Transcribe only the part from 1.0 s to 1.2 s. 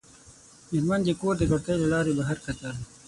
د